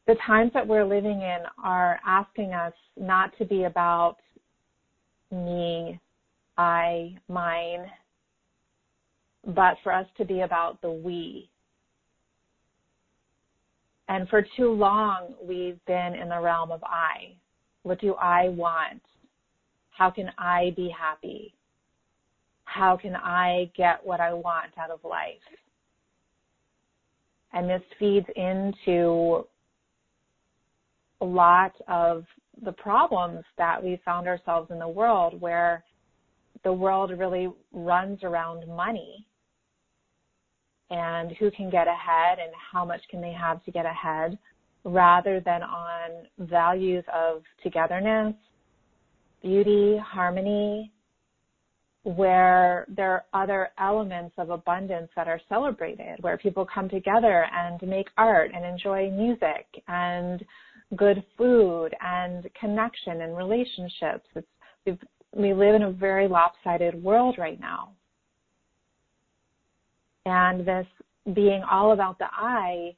The 0.05 0.15
times 0.25 0.51
that 0.53 0.67
we're 0.67 0.85
living 0.85 1.21
in 1.21 1.39
are 1.63 1.99
asking 2.05 2.53
us 2.53 2.73
not 2.95 3.35
to 3.39 3.45
be 3.45 3.63
about 3.63 4.17
me, 5.31 5.99
I, 6.57 7.15
mine, 7.27 7.87
but 9.47 9.77
for 9.83 9.91
us 9.91 10.05
to 10.17 10.25
be 10.25 10.41
about 10.41 10.79
the 10.81 10.91
we, 10.91 11.49
and 14.09 14.29
for 14.29 14.45
too 14.55 14.71
long, 14.71 15.33
we've 15.43 15.83
been 15.85 16.13
in 16.13 16.29
the 16.29 16.39
realm 16.39 16.71
of 16.71 16.83
I. 16.83 17.35
What 17.83 17.99
do 17.99 18.13
I 18.15 18.49
want? 18.49 19.01
How 19.97 20.11
can 20.11 20.31
I 20.37 20.73
be 20.75 20.93
happy? 20.95 21.55
How 22.65 22.97
can 22.97 23.15
I 23.15 23.71
get 23.75 24.05
what 24.05 24.19
I 24.19 24.31
want 24.31 24.77
out 24.77 24.91
of 24.91 24.99
life? 25.03 25.41
And 27.51 27.67
this 27.67 27.81
feeds 27.97 28.27
into 28.35 29.47
a 31.21 31.25
lot 31.25 31.73
of 31.87 32.25
the 32.63 32.73
problems 32.73 33.43
that 33.57 33.83
we 33.83 33.99
found 34.05 34.27
ourselves 34.27 34.69
in 34.69 34.77
the 34.77 34.87
world 34.87 35.41
where 35.41 35.83
the 36.63 36.73
world 36.73 37.11
really 37.17 37.49
runs 37.71 38.19
around 38.23 38.67
money 38.67 39.25
and 40.91 41.31
who 41.39 41.49
can 41.49 41.71
get 41.71 41.87
ahead 41.87 42.37
and 42.39 42.51
how 42.71 42.85
much 42.85 43.01
can 43.09 43.19
they 43.19 43.33
have 43.33 43.63
to 43.65 43.71
get 43.71 43.85
ahead 43.85 44.37
rather 44.83 45.39
than 45.39 45.63
on 45.63 46.27
values 46.39 47.03
of 47.13 47.41
togetherness, 47.63 48.35
beauty, 49.41 49.97
harmony, 50.05 50.91
where 52.03 52.85
there 52.87 53.11
are 53.11 53.43
other 53.43 53.69
elements 53.79 54.33
of 54.37 54.49
abundance 54.49 55.09
that 55.15 55.27
are 55.27 55.41
celebrated, 55.49 56.15
where 56.21 56.37
people 56.37 56.65
come 56.65 56.87
together 56.87 57.45
and 57.53 57.81
make 57.81 58.07
art 58.17 58.51
and 58.55 58.65
enjoy 58.65 59.11
music 59.11 59.65
and 59.87 60.45
good 60.95 61.23
food 61.37 61.89
and 62.01 62.47
connection 62.59 63.21
and 63.21 63.35
relationships. 63.35 64.25
It's, 64.85 65.01
we 65.35 65.53
live 65.53 65.75
in 65.75 65.83
a 65.83 65.91
very 65.91 66.29
lopsided 66.29 67.01
world 67.03 67.35
right 67.37 67.59
now. 67.59 67.91
And 70.25 70.65
this 70.65 70.87
being 71.33 71.61
all 71.69 71.91
about 71.91 72.17
the 72.19 72.27
I 72.31 72.95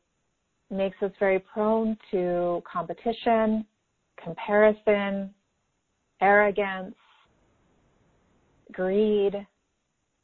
makes 0.69 0.97
us 1.01 1.11
very 1.19 1.39
prone 1.39 1.97
to 2.11 2.61
competition, 2.71 3.65
comparison, 4.23 5.33
arrogance, 6.21 6.95
greed, 8.71 9.45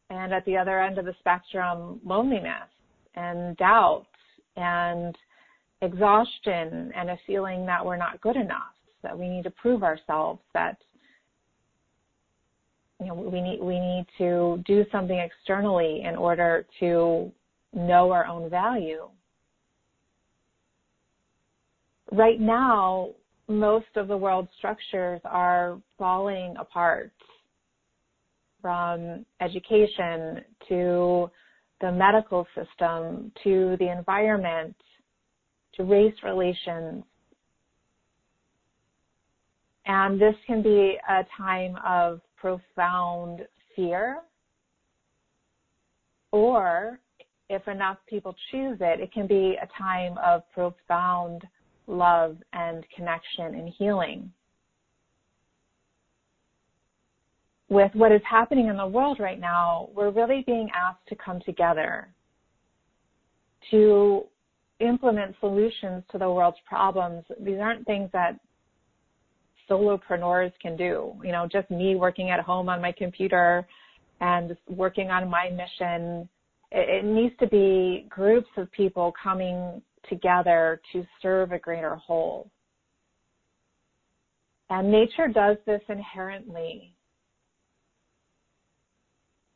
and 0.10 0.34
at 0.34 0.46
the 0.46 0.58
other 0.58 0.82
end 0.82 0.98
of 0.98 1.06
the 1.06 1.16
spectrum, 1.20 2.00
loneliness 2.06 2.70
and 3.16 3.58
doubt 3.58 4.06
and 4.56 5.18
exhaustion 5.82 6.92
and 6.96 7.10
a 7.10 7.18
feeling 7.26 7.66
that 7.66 7.86
we're 7.86 7.98
not 7.98 8.22
good 8.22 8.36
enough, 8.36 8.74
that 9.04 9.18
we 9.18 9.28
need 9.28 9.44
to 9.44 9.52
prove 9.52 9.84
ourselves, 9.84 10.40
that 10.54 10.78
you 13.00 13.08
know, 13.08 13.14
we 13.14 13.42
need 13.42 13.60
we 13.62 13.80
need 13.80 14.06
to 14.18 14.64
do 14.66 14.86
something 14.92 15.18
externally 15.18 16.04
in 16.06 16.16
order 16.16 16.66
to 16.80 17.32
know 17.74 18.12
our 18.12 18.26
own 18.26 18.50
value. 18.50 19.10
Right 22.12 22.40
now, 22.40 23.10
most 23.48 23.88
of 23.96 24.08
the 24.08 24.18
world's 24.18 24.50
structures 24.58 25.22
are 25.24 25.80
falling 25.98 26.56
apart 26.60 27.12
from 28.62 29.26
education 29.42 30.44
to 30.68 31.30
the 31.82 31.92
medical 31.92 32.48
system 32.56 33.32
to 33.44 33.76
the 33.80 33.92
environment 33.92 34.76
to 35.76 35.84
race 35.84 36.16
relations. 36.24 37.04
And 39.86 40.20
this 40.20 40.36
can 40.48 40.64
be 40.64 40.98
a 41.08 41.22
time 41.38 41.78
of 41.86 42.22
profound 42.38 43.42
fear, 43.76 44.18
or 46.32 47.00
if 47.50 47.68
enough 47.68 47.98
people 48.10 48.36
choose 48.52 48.78
it, 48.82 49.00
it 49.00 49.14
can 49.14 49.28
be 49.28 49.58
a 49.62 49.68
time 49.78 50.18
of 50.26 50.42
profound 50.54 51.44
love 51.88 52.38
and 52.54 52.84
connection 52.96 53.56
and 53.56 53.70
healing. 53.78 54.32
With 57.70 57.92
what 57.96 58.12
is 58.12 58.22
happening 58.30 58.68
in 58.68 58.78
the 58.78 58.88
world 58.88 59.20
right 59.20 59.40
now, 59.40 59.90
we're 59.96 60.12
really 60.12 60.44
being 60.46 60.70
asked 60.76 61.08
to 61.08 61.16
come 61.16 61.42
together 61.46 62.10
to 63.72 64.26
implement 64.80 65.36
solutions 65.40 66.04
to 66.12 66.18
the 66.18 66.30
world's 66.30 66.58
problems. 66.68 67.24
These 67.40 67.60
aren't 67.60 67.86
things 67.86 68.10
that 68.14 68.40
solopreneurs 69.70 70.52
can 70.62 70.76
do. 70.78 71.14
You 71.24 71.32
know, 71.32 71.48
just 71.52 71.70
me 71.72 71.96
working 71.96 72.30
at 72.30 72.40
home 72.40 72.70
on 72.70 72.82
my 72.82 72.92
computer 72.92 73.68
and 74.22 74.56
working 74.68 75.10
on 75.10 75.30
my 75.30 75.50
mission. 75.50 76.30
It, 76.72 77.06
needs 77.06 77.34
to 77.40 77.48
be 77.48 78.06
groups 78.10 78.50
of 78.58 78.72
people 78.72 79.14
coming 79.22 79.82
together 80.10 80.82
to 80.92 81.06
serve 81.22 81.52
a 81.52 81.60
greater 81.60 81.96
whole. 81.96 82.50
And 84.70 84.92
nature 84.92 85.28
does 85.28 85.58
this 85.66 85.82
inherently. 85.90 86.94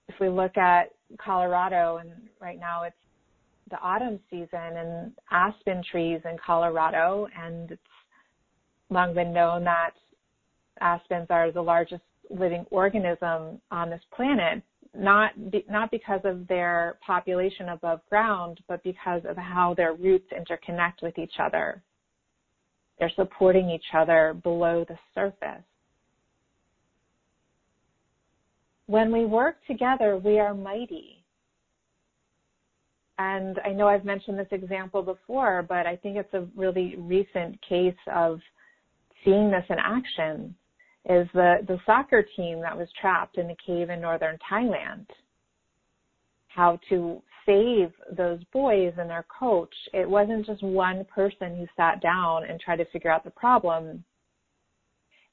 If 0.08 0.15
we 0.20 0.29
look 0.29 0.58
at 0.58 0.91
Colorado, 1.18 1.98
and 1.98 2.12
right 2.39 2.60
now 2.60 2.84
it's 2.84 2.96
the 3.70 3.79
autumn 3.79 4.20
season 4.29 4.48
and 4.53 5.12
aspen 5.32 5.84
trees 5.89 6.22
in 6.25 6.38
Colorado, 6.44 7.27
and 7.36 7.72
it's 7.72 7.82
long 8.89 9.13
been 9.13 9.34
known 9.34 9.63
that 9.63 9.91
aspens 10.82 11.27
are 11.29 11.51
the 11.51 11.62
largest 11.62 12.03
living 12.29 12.65
organism 12.70 13.62
on 13.72 13.89
this 13.89 14.01
planet, 14.15 14.62
not 14.96 15.51
be, 15.51 15.65
not 15.69 15.91
because 15.91 16.22
of 16.24 16.48
their 16.48 16.98
population 17.05 17.69
above 17.69 18.01
ground, 18.10 18.60
but 18.67 18.84
because 18.84 19.22
of 19.27 19.38
how 19.38 19.74
their 19.75 19.93
roots 19.93 20.31
interconnect 20.31 21.01
with 21.01 21.17
each 21.17 21.36
other. 21.39 21.81
They're 22.98 23.12
supporting 23.15 23.69
each 23.69 23.86
other 23.93 24.36
below 24.43 24.86
the 24.88 24.98
surface. 25.15 25.63
When 28.88 29.12
we 29.12 29.25
work 29.25 29.58
together, 29.67 30.17
we 30.17 30.39
are 30.39 30.53
mighty. 30.53 31.24
And 33.19 33.60
I 33.63 33.69
know 33.69 33.88
I've 33.88 34.05
mentioned 34.05 34.39
this 34.39 34.48
example 34.51 35.01
before, 35.03 35.63
but 35.67 35.86
I 35.86 35.96
think 35.98 36.17
it's 36.17 36.34
a 36.34 36.48
really 36.55 36.96
recent 36.98 37.60
case 37.62 37.93
of 38.13 38.39
seeing 39.24 39.51
this 39.51 39.65
in 39.69 39.77
action 39.77 40.55
is 41.10 41.28
the, 41.34 41.58
the 41.68 41.80
soccer 41.86 42.24
team 42.36 42.62
that 42.62 42.78
was 42.78 42.88
trapped 43.01 43.38
in 43.38 43.50
a 43.50 43.56
cave 43.66 43.89
in 43.89 44.00
northern 44.00 44.38
Thailand. 44.50 45.08
How 46.48 46.80
to 46.89 47.22
save 47.46 47.92
those 48.16 48.39
boys 48.54 48.94
and 48.98 49.10
their 49.10 49.25
coach. 49.39 49.74
It 49.94 50.08
wasn't 50.08 50.46
just 50.46 50.62
one 50.62 51.04
person 51.06 51.58
who 51.58 51.66
sat 51.75 52.01
down 52.01 52.44
and 52.46 52.60
tried 52.60 52.78
to 52.78 52.86
figure 52.86 53.12
out 53.12 53.24
the 53.24 53.32
problem. 53.32 54.04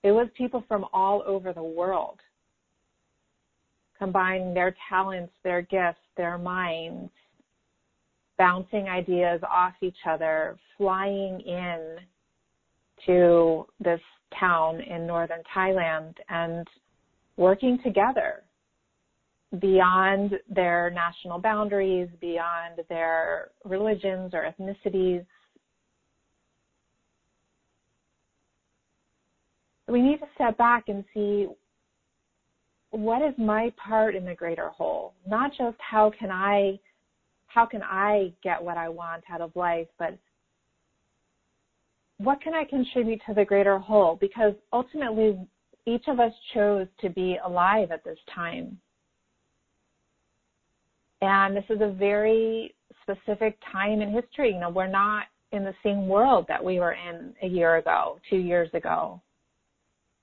It 0.02 0.12
was 0.12 0.28
people 0.37 0.64
from 0.66 0.87
all 0.92 1.23
over 1.26 1.52
the 1.52 1.62
world 1.62 2.21
combining 3.99 4.54
their 4.54 4.75
talents, 4.88 5.33
their 5.42 5.62
gifts, 5.62 6.00
their 6.16 6.38
minds, 6.38 7.11
bouncing 8.38 8.88
ideas 8.88 9.40
off 9.50 9.73
each 9.80 9.97
other, 10.09 10.59
flying 10.76 11.40
in 11.40 11.97
to 13.06 13.66
this 13.80 14.00
town 14.38 14.80
in 14.80 15.06
northern 15.06 15.42
Thailand 15.54 16.14
and 16.28 16.66
working 17.37 17.78
together 17.85 18.42
beyond 19.61 20.35
their 20.49 20.90
national 20.90 21.38
boundaries, 21.38 22.09
beyond 22.21 22.80
their 22.88 23.50
religions 23.64 24.33
or 24.35 24.52
ethnicities. 24.52 25.25
We 29.88 30.02
need 30.02 30.18
to 30.18 30.26
step 30.35 30.59
back 30.59 30.85
and 30.88 31.04
see 31.14 31.47
what 32.90 33.23
is 33.23 33.35
my 33.38 33.73
part 33.76 34.14
in 34.14 34.25
the 34.25 34.35
greater 34.35 34.68
whole? 34.71 35.14
Not 35.26 35.52
just 35.56 35.76
how 35.78 36.11
can 36.18 36.30
I 36.30 36.78
how 37.47 37.64
can 37.64 37.83
I 37.83 38.33
get 38.42 38.62
what 38.62 38.76
I 38.76 38.88
want 38.88 39.25
out 39.30 39.40
of 39.40 39.54
life, 39.56 39.87
but 39.99 40.18
what 42.18 42.40
can 42.40 42.54
I 42.54 42.64
contribute 42.64 43.20
to 43.26 43.35
the 43.35 43.44
greater 43.44 43.78
whole? 43.78 44.16
Because 44.20 44.54
ultimately, 44.73 45.38
each 45.87 46.04
of 46.08 46.18
us 46.18 46.32
chose 46.54 46.87
to 47.00 47.11
be 47.11 47.38
alive 47.44 47.90
at 47.90 48.04
this 48.04 48.18
time. 48.35 48.78
And 51.21 51.56
this 51.56 51.64
is 51.71 51.80
a 51.80 51.93
very 51.93 52.75
specific 53.02 53.58
time 53.73 54.00
in 54.00 54.12
history. 54.12 54.52
You 54.52 54.60
know, 54.60 54.71
we're 54.71 54.88
not 54.88 55.25
in 55.52 55.62
the 55.64 55.75
same 55.82 56.08
world 56.08 56.47
that 56.49 56.62
we 56.62 56.80
were 56.80 56.95
in 56.95 57.34
a 57.43 57.47
year 57.47 57.76
ago, 57.76 58.19
two 58.28 58.36
years 58.36 58.69
ago. 58.75 59.21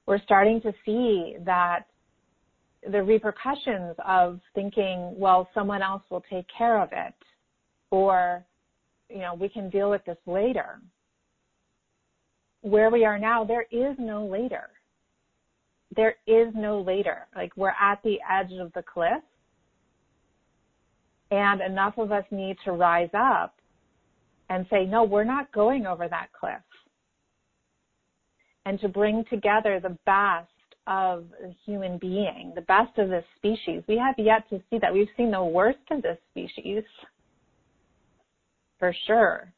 We're 0.06 0.22
starting 0.22 0.62
to 0.62 0.74
see 0.86 1.38
that 1.46 1.86
the 2.92 3.02
repercussions 3.02 3.96
of 4.06 4.42
thinking, 4.54 5.14
well, 5.18 5.48
someone 5.54 5.82
else 5.82 6.04
will 6.10 6.24
take 6.30 6.46
care 6.56 6.82
of 6.82 6.90
it, 6.92 7.14
or, 7.90 8.44
you 9.10 9.20
know, 9.20 9.34
we 9.34 9.48
can 9.48 9.70
deal 9.70 9.90
with 9.90 10.04
this 10.06 10.18
later 10.26 10.82
where 12.64 12.90
we 12.90 13.06
are 13.06 13.20
now, 13.20 13.44
there 13.44 13.66
is 13.72 13.96
no 14.00 14.26
later. 14.26 14.70
There 15.96 16.16
is 16.26 16.48
no 16.56 16.82
later. 16.82 17.28
Like 17.36 17.52
we're 17.56 17.76
at 17.80 18.02
the 18.04 18.18
edge 18.30 18.54
of 18.54 18.74
the 18.74 18.82
cliff 18.82 19.22
and 21.30 21.62
enough 21.62 21.98
of 21.98 22.12
us 22.12 22.26
need 22.32 22.58
to 22.66 22.72
rise 22.72 23.10
up 23.14 23.56
and 24.50 24.66
say, 24.70 24.86
no, 24.86 25.04
we're 25.04 25.24
not 25.24 25.52
going 25.52 25.86
over 25.86 26.08
that 26.08 26.28
cliff. 26.38 26.62
And 28.66 28.80
to 28.80 28.88
bring 28.88 29.26
together 29.30 29.80
the 29.80 29.98
best 30.06 30.50
of 30.88 31.26
the 31.42 31.54
human 31.66 31.98
being, 31.98 32.54
the 32.56 32.62
best 32.62 32.98
of 32.98 33.10
this 33.10 33.26
species. 33.36 33.84
We 33.88 33.98
have 33.98 34.16
yet 34.18 34.50
to 34.52 34.62
see 34.70 34.78
that. 34.80 34.94
We've 34.94 35.08
seen 35.18 35.32
the 35.32 35.44
worst 35.44 35.80
of 35.92 36.02
this 36.02 36.18
species, 36.32 36.84
for 38.80 38.96
sure. 39.06 39.52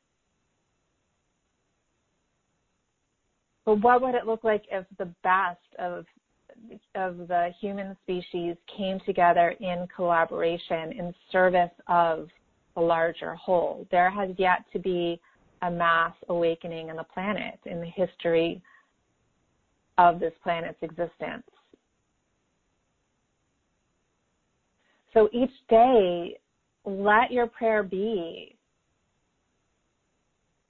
But 3.66 3.82
what 3.82 4.02
would 4.02 4.16
it 4.16 4.28
look 4.28 4.44
like 4.44 4.64
if 4.72 4.86
the 4.98 5.10
best 5.24 5.60
of 5.80 6.06
of 6.96 7.28
the 7.28 7.50
human 7.60 7.98
species 8.04 8.56
came 8.78 9.00
together 9.06 9.56
in 9.60 9.88
collaboration 9.94 10.94
in 10.94 11.14
service 11.32 11.72
of 11.88 12.30
a 12.78 12.82
larger 12.82 13.34
whole? 13.36 13.88
There 13.92 14.10
has 14.10 14.30
yet 14.38 14.64
to 14.72 14.80
be 14.80 15.20
a 15.62 15.72
mass 15.72 16.14
awakening 16.30 16.90
in 16.90 16.96
the 16.96 17.04
planet 17.04 17.60
in 17.66 17.80
the 17.80 17.88
history 17.88 18.62
of 19.98 20.20
this 20.20 20.34
planet's 20.44 20.82
existence. 20.82 21.44
So 25.14 25.30
each 25.32 25.52
day, 25.70 26.38
let 26.86 27.32
your 27.32 27.48
prayer 27.48 27.84
be 27.84 28.55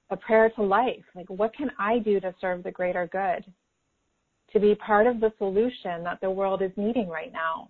a 0.10 0.18
prayer 0.18 0.50
to 0.52 0.62
life. 0.62 1.04
Like, 1.16 1.30
what 1.30 1.56
can 1.56 1.72
I 1.80 2.00
do 2.00 2.20
to 2.20 2.34
serve 2.40 2.64
the 2.64 2.72
greater 2.72 3.08
good? 3.12 3.46
To 4.54 4.60
be 4.60 4.76
part 4.76 5.08
of 5.08 5.20
the 5.20 5.34
solution 5.38 6.04
that 6.04 6.20
the 6.22 6.30
world 6.30 6.62
is 6.62 6.72
needing 6.78 7.10
right 7.10 7.34
now. 7.34 7.70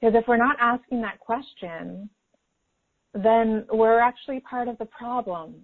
Because 0.00 0.14
if 0.16 0.28
we're 0.28 0.36
not 0.36 0.56
asking 0.60 1.00
that 1.02 1.18
question, 1.18 2.08
then 3.14 3.64
we're 3.72 4.00
actually 4.00 4.40
part 4.40 4.68
of 4.68 4.76
the 4.78 4.86
problem. 4.86 5.54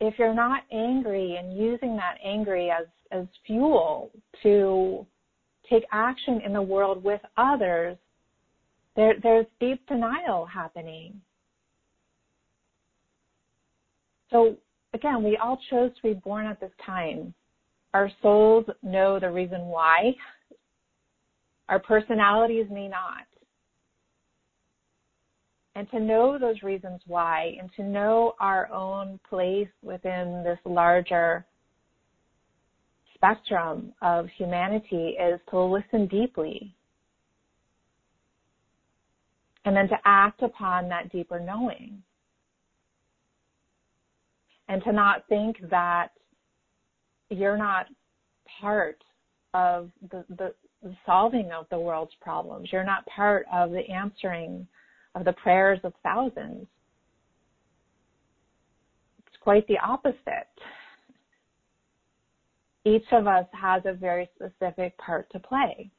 If 0.00 0.18
you're 0.18 0.34
not 0.34 0.62
angry 0.72 1.36
and 1.36 1.56
using 1.56 1.96
that 1.96 2.16
angry 2.24 2.70
as, 2.70 2.86
as 3.12 3.26
fuel 3.46 4.10
to 4.42 5.06
take 5.68 5.84
action 5.92 6.40
in 6.44 6.52
the 6.52 6.62
world 6.62 7.04
with 7.04 7.20
others, 7.36 7.96
there, 8.96 9.14
there's 9.22 9.46
deep 9.60 9.86
denial 9.86 10.46
happening. 10.46 11.20
So 14.30 14.56
again, 14.94 15.22
we 15.22 15.36
all 15.36 15.58
chose 15.70 15.90
to 15.96 16.02
be 16.02 16.14
born 16.14 16.46
at 16.46 16.60
this 16.60 16.72
time. 16.84 17.34
Our 17.94 18.10
souls 18.22 18.64
know 18.82 19.18
the 19.18 19.30
reason 19.30 19.62
why. 19.66 20.14
Our 21.68 21.80
personalities 21.80 22.66
may 22.70 22.88
not. 22.88 23.26
And 25.76 25.88
to 25.90 26.00
know 26.00 26.38
those 26.38 26.62
reasons 26.62 27.00
why 27.06 27.56
and 27.60 27.70
to 27.76 27.82
know 27.82 28.34
our 28.40 28.70
own 28.72 29.20
place 29.28 29.68
within 29.82 30.42
this 30.44 30.58
larger 30.64 31.46
spectrum 33.14 33.92
of 34.02 34.26
humanity 34.36 35.16
is 35.20 35.40
to 35.50 35.60
listen 35.60 36.06
deeply. 36.06 36.74
And 39.64 39.76
then 39.76 39.88
to 39.88 39.96
act 40.04 40.42
upon 40.42 40.88
that 40.88 41.12
deeper 41.12 41.38
knowing 41.38 42.02
and 44.70 44.82
to 44.84 44.92
not 44.92 45.26
think 45.28 45.56
that 45.68 46.12
you're 47.28 47.58
not 47.58 47.86
part 48.60 49.02
of 49.52 49.90
the, 50.12 50.24
the, 50.38 50.54
the 50.80 50.94
solving 51.04 51.50
of 51.50 51.66
the 51.70 51.78
world's 51.78 52.14
problems. 52.20 52.68
You're 52.72 52.84
not 52.84 53.04
part 53.06 53.46
of 53.52 53.72
the 53.72 53.82
answering 53.90 54.66
of 55.16 55.24
the 55.24 55.32
prayers 55.32 55.80
of 55.82 55.92
thousands. 56.04 56.68
It's 59.26 59.36
quite 59.40 59.66
the 59.66 59.78
opposite. 59.78 60.16
Each 62.84 63.06
of 63.10 63.26
us 63.26 63.46
has 63.52 63.82
a 63.86 63.92
very 63.92 64.30
specific 64.36 64.96
part 64.98 65.28
to 65.32 65.40
play. 65.40 65.90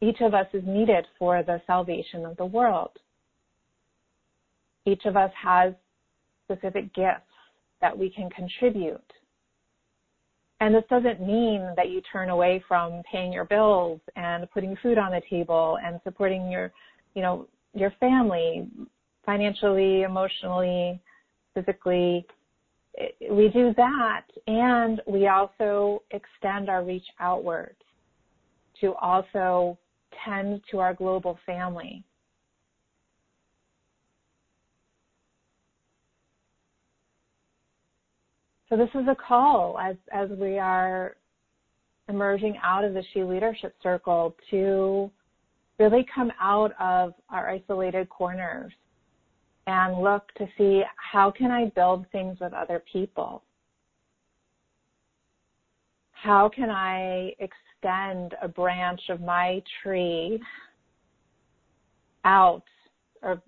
Each 0.00 0.22
of 0.22 0.32
us 0.32 0.46
is 0.54 0.62
needed 0.66 1.06
for 1.18 1.42
the 1.42 1.60
salvation 1.66 2.24
of 2.24 2.38
the 2.38 2.46
world. 2.46 2.92
Each 4.86 5.04
of 5.04 5.16
us 5.16 5.30
has 5.40 5.74
specific 6.52 6.94
gifts 6.94 7.22
that 7.80 7.96
we 7.96 8.10
can 8.10 8.30
contribute. 8.30 9.00
And 10.60 10.74
this 10.74 10.84
doesn't 10.88 11.20
mean 11.20 11.72
that 11.76 11.90
you 11.90 12.00
turn 12.12 12.30
away 12.30 12.62
from 12.68 13.02
paying 13.10 13.32
your 13.32 13.44
bills 13.44 14.00
and 14.14 14.48
putting 14.52 14.76
food 14.80 14.96
on 14.96 15.10
the 15.10 15.20
table 15.28 15.78
and 15.84 16.00
supporting 16.04 16.50
your, 16.50 16.70
you 17.14 17.22
know, 17.22 17.48
your 17.74 17.92
family 17.98 18.68
financially, 19.26 20.02
emotionally, 20.02 21.00
physically. 21.54 22.24
We 23.28 23.48
do 23.48 23.74
that 23.76 24.26
and 24.46 25.00
we 25.06 25.26
also 25.26 26.02
extend 26.12 26.68
our 26.68 26.84
reach 26.84 27.06
outwards 27.18 27.78
to 28.80 28.94
also 28.94 29.78
tend 30.24 30.60
to 30.70 30.78
our 30.78 30.94
global 30.94 31.38
family. 31.44 32.04
So 38.72 38.78
this 38.78 38.88
is 38.94 39.06
a 39.06 39.14
call 39.14 39.78
as, 39.78 39.96
as 40.14 40.30
we 40.30 40.58
are 40.58 41.16
emerging 42.08 42.56
out 42.62 42.84
of 42.84 42.94
the 42.94 43.02
She 43.12 43.22
Leadership 43.22 43.74
Circle 43.82 44.34
to 44.50 45.10
really 45.78 46.06
come 46.14 46.32
out 46.40 46.72
of 46.80 47.12
our 47.28 47.50
isolated 47.50 48.08
corners 48.08 48.72
and 49.66 50.02
look 50.02 50.22
to 50.38 50.46
see 50.56 50.80
how 50.96 51.30
can 51.30 51.50
I 51.50 51.66
build 51.74 52.06
things 52.12 52.38
with 52.40 52.54
other 52.54 52.82
people? 52.90 53.42
How 56.12 56.48
can 56.48 56.70
I 56.70 57.34
extend 57.40 58.36
a 58.40 58.48
branch 58.48 59.02
of 59.10 59.20
my 59.20 59.62
tree 59.82 60.40
out 62.24 62.64
or 63.20 63.42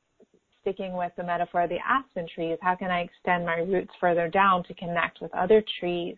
sticking 0.65 0.97
with 0.97 1.13
the 1.17 1.23
metaphor 1.23 1.63
of 1.63 1.69
the 1.69 1.79
aspen 1.87 2.27
trees, 2.35 2.57
how 2.63 2.75
can 2.75 2.91
I 2.91 3.01
extend 3.01 3.45
my 3.45 3.59
roots 3.59 3.93
further 4.01 4.29
down 4.29 4.65
to 4.65 4.75
connect 4.75 5.21
with 5.21 5.33
other 5.35 5.63
trees? 5.79 6.17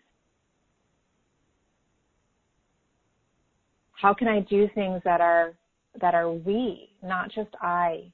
How 3.93 4.15
can 4.15 4.29
I 4.29 4.41
do 4.41 4.69
things 4.75 5.03
that 5.05 5.21
are 5.21 5.55
that 6.01 6.15
are 6.15 6.31
we, 6.31 6.91
not 7.03 7.33
just 7.33 7.51
I? 7.61 8.13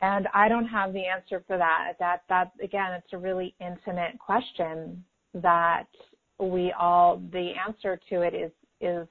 And 0.00 0.28
I 0.32 0.48
don't 0.48 0.66
have 0.66 0.92
the 0.92 1.04
answer 1.04 1.42
for 1.46 1.58
that. 1.58 1.94
That 1.98 2.22
that 2.28 2.52
again, 2.62 2.92
it's 2.92 3.12
a 3.12 3.18
really 3.18 3.54
intimate 3.60 4.18
question 4.18 5.04
that 5.34 5.88
we 6.38 6.72
all 6.78 7.20
the 7.32 7.52
answer 7.66 8.00
to 8.08 8.22
it 8.22 8.34
is 8.34 8.52
is 8.80 9.08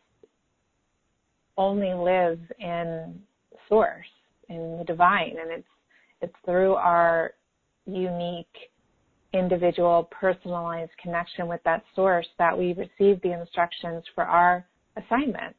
only 1.58 1.94
live 1.94 2.40
in 2.60 3.20
source, 3.70 4.06
in 4.50 4.78
the 4.78 4.84
divine, 4.84 5.36
and 5.42 5.52
it's 5.52 5.68
it's 6.22 6.36
through 6.46 6.74
our 6.76 7.32
unique 7.86 8.72
individual 9.34 10.10
personalized 10.12 10.92
connection 11.02 11.48
with 11.48 11.62
that 11.66 11.84
source 11.94 12.28
that 12.40 12.58
we 12.58 12.74
receive 12.74 13.22
the 13.22 13.38
instructions 13.38 14.04
for 14.16 14.24
our 14.24 14.66
assignment. 14.96 15.56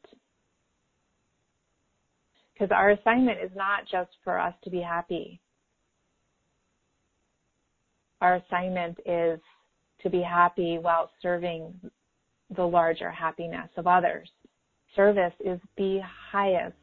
Because 2.52 2.70
our 2.72 2.90
assignment 2.90 3.38
is 3.42 3.50
not 3.54 3.86
just 3.90 4.10
for 4.24 4.38
us 4.40 4.54
to 4.64 4.70
be 4.70 4.80
happy. 4.80 5.40
Our 8.22 8.36
assignment 8.36 8.98
is 9.04 9.38
to 10.02 10.08
be 10.08 10.22
happy 10.22 10.78
while 10.78 11.10
serving 11.20 11.74
the 12.56 12.64
larger 12.64 13.10
happiness 13.10 13.68
of 13.76 13.86
others 13.86 14.28
service 14.96 15.34
is 15.40 15.60
the 15.76 16.00
highest, 16.32 16.74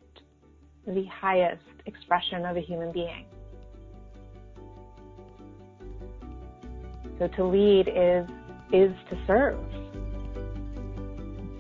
the 0.88 1.06
highest 1.06 1.62
expression 1.86 2.46
of 2.46 2.56
a 2.56 2.62
human 2.62 2.92
being. 2.92 3.26
So 7.20 7.28
to 7.28 7.44
lead 7.44 7.88
is 7.88 8.28
is 8.72 8.92
to 9.10 9.18
serve. 9.28 9.60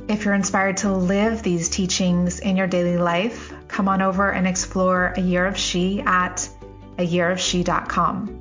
If 0.08 0.26
you're 0.26 0.34
inspired 0.34 0.78
to 0.78 0.92
live 0.92 1.44
these 1.44 1.70
teachings 1.70 2.40
in 2.40 2.58
your 2.58 2.68
daily 2.68 2.98
life, 2.98 3.54
come 3.68 3.88
on 3.88 4.02
over 4.02 4.32
and 4.32 4.48
explore 4.48 5.14
a 5.16 5.22
year 5.22 5.46
of 5.46 5.58
she 5.58 6.02
at 6.02 6.50
ayearofshe.com. 6.98 8.40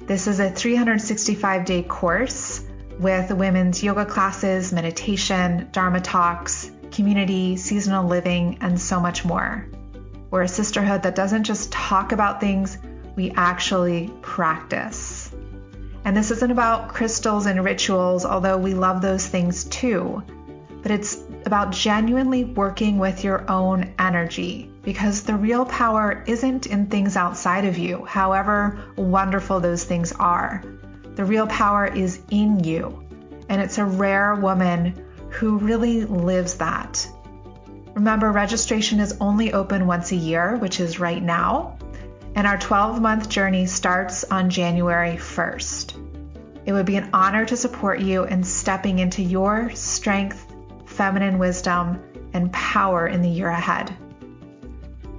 This 0.00 0.26
is 0.26 0.38
a 0.38 0.50
365 0.50 1.64
day 1.64 1.82
course 1.82 2.62
with 2.98 3.32
women's 3.32 3.82
yoga 3.82 4.06
classes, 4.06 4.72
meditation, 4.72 5.68
Dharma 5.72 6.00
talks, 6.00 6.70
community, 6.94 7.56
seasonal 7.56 8.06
living, 8.06 8.58
and 8.60 8.80
so 8.80 9.00
much 9.00 9.24
more. 9.24 9.66
We're 10.30 10.42
a 10.42 10.48
sisterhood 10.48 11.02
that 11.02 11.14
doesn't 11.14 11.44
just 11.44 11.72
talk 11.72 12.12
about 12.12 12.40
things, 12.40 12.78
we 13.16 13.30
actually 13.32 14.12
practice. 14.22 15.30
And 16.04 16.16
this 16.16 16.30
isn't 16.30 16.50
about 16.50 16.88
crystals 16.88 17.46
and 17.46 17.64
rituals, 17.64 18.24
although 18.24 18.58
we 18.58 18.74
love 18.74 19.00
those 19.00 19.26
things 19.26 19.64
too. 19.64 20.22
But 20.82 20.90
it's 20.90 21.18
about 21.46 21.72
genuinely 21.72 22.44
working 22.44 22.98
with 22.98 23.24
your 23.24 23.50
own 23.50 23.94
energy 23.98 24.70
because 24.82 25.22
the 25.22 25.34
real 25.34 25.64
power 25.64 26.22
isn't 26.26 26.66
in 26.66 26.86
things 26.86 27.16
outside 27.16 27.64
of 27.64 27.78
you, 27.78 28.04
however 28.04 28.78
wonderful 28.96 29.60
those 29.60 29.84
things 29.84 30.12
are. 30.12 30.62
The 31.14 31.24
real 31.24 31.46
power 31.46 31.86
is 31.86 32.20
in 32.30 32.62
you. 32.62 33.02
And 33.48 33.60
it's 33.62 33.78
a 33.78 33.84
rare 33.84 34.34
woman 34.34 35.03
who 35.34 35.58
really 35.58 36.04
lives 36.04 36.54
that. 36.54 37.08
Remember, 37.94 38.30
registration 38.30 39.00
is 39.00 39.16
only 39.20 39.52
open 39.52 39.86
once 39.86 40.12
a 40.12 40.16
year, 40.16 40.56
which 40.56 40.78
is 40.78 41.00
right 41.00 41.22
now, 41.22 41.76
and 42.34 42.46
our 42.46 42.58
12 42.58 43.00
month 43.02 43.28
journey 43.28 43.66
starts 43.66 44.24
on 44.24 44.50
January 44.50 45.16
1st. 45.16 46.00
It 46.66 46.72
would 46.72 46.86
be 46.86 46.96
an 46.96 47.10
honor 47.12 47.44
to 47.46 47.56
support 47.56 48.00
you 48.00 48.24
in 48.24 48.44
stepping 48.44 49.00
into 49.00 49.22
your 49.22 49.70
strength, 49.74 50.46
feminine 50.86 51.38
wisdom, 51.38 52.00
and 52.32 52.52
power 52.52 53.06
in 53.06 53.20
the 53.20 53.28
year 53.28 53.48
ahead. 53.48 53.94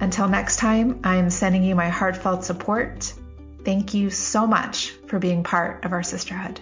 Until 0.00 0.28
next 0.28 0.56
time, 0.56 1.00
I 1.04 1.16
am 1.16 1.30
sending 1.30 1.62
you 1.62 1.74
my 1.74 1.88
heartfelt 1.88 2.44
support. 2.44 3.12
Thank 3.64 3.94
you 3.94 4.10
so 4.10 4.46
much 4.46 4.92
for 5.06 5.18
being 5.18 5.42
part 5.42 5.84
of 5.84 5.92
our 5.92 6.02
sisterhood. 6.02 6.60